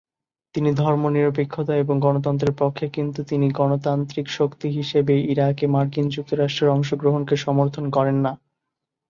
[0.55, 7.85] তিনি ধর্মনিরপেক্ষতা ও গণতন্ত্রের পক্ষে, কিন্তু তিনি গণতান্ত্রিক শক্তি হিসেবে ইরাকে মার্কিন যুক্তরাষ্ট্রের অংশগ্রহণকে সমর্থন
[7.89, 8.31] করেন না।